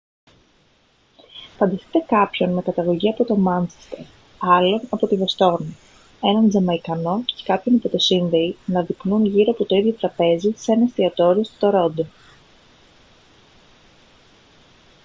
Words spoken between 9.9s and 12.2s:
τραπέζι σε ένα εστιατόριο στο τορόντο